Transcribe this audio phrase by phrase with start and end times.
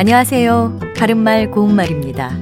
[0.00, 0.80] 안녕하세요.
[0.96, 2.34] 바른말 고운말입니다.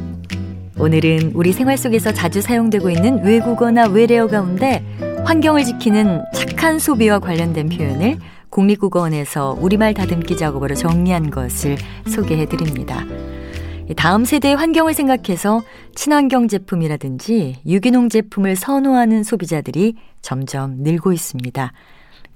[0.79, 4.85] 오늘은 우리 생활 속에서 자주 사용되고 있는 외국어나 외래어 가운데
[5.25, 8.19] 환경을 지키는 착한 소비와 관련된 표현을
[8.51, 11.77] 국립국어원에서 우리말 다듬기 작업으로 정리한 것을
[12.07, 13.05] 소개해 드립니다.
[13.97, 15.61] 다음 세대의 환경을 생각해서
[15.97, 21.73] 친환경 제품이라든지 유기농 제품을 선호하는 소비자들이 점점 늘고 있습니다.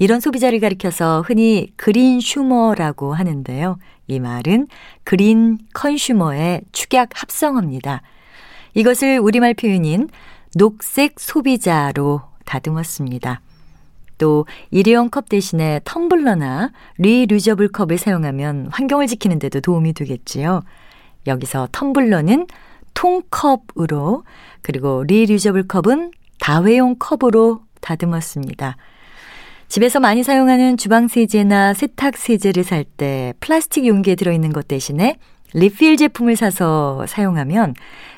[0.02, 3.78] 이런 소비자를 가리켜서 흔히 그린 슈머라고 하는데요.
[4.08, 4.66] 이 말은
[5.04, 8.02] green consumer의 축약 합성어입니다.
[8.74, 10.08] 이것을 우리말 표현인
[10.56, 13.42] 녹색 소비자로 다듬었습니다.
[14.18, 20.62] 또 일회용 컵 대신에 텀블러나 reusable 컵을 사용하면 환경을 지키는 데도 도움이 되겠지요.
[21.28, 22.48] 여기서 텀블러는
[22.94, 24.24] 통컵으로
[24.62, 26.10] 그리고 reusable 컵은
[26.40, 28.76] 다회용 컵으로 다듬었습니다.
[29.72, 35.16] 집에서 많이 사용하는 주방 세제나 세탁 세제를 살 때 플라스틱 용기에 들어있는 것 대신에
[35.54, 37.72] 리필 제품을 사서 사용하면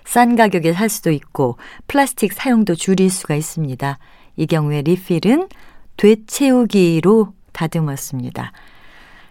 [0.04, 1.56] 싼 가격에 살 수도 있고
[1.86, 3.98] 플라스틱 사용도 줄일 수가 있습니다.
[4.34, 5.46] 이 경우에 리필은
[5.96, 8.50] 되채우기로 다듬었습니다.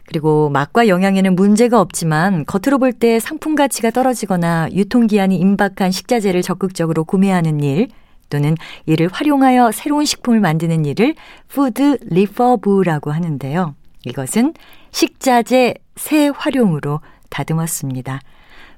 [0.07, 7.03] 그리고 맛과 영양에는 문제가 없지만 겉으로 볼 때 상품 가치가 떨어지거나 유통기한이 임박한 식자재를 적극적으로
[7.03, 7.89] 구매하는 일,
[8.33, 8.55] 또는
[8.87, 11.13] 이를 활용하여 새로운 식품을 만드는 일을
[11.47, 13.75] food refurb라고 하는데요.
[14.05, 14.55] 이것은
[14.89, 18.21] 식자재 새 활용으로 다듬었습니다.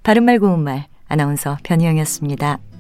[0.04, 2.75] 바른말 고운말 아나운서 변희영이었습니다.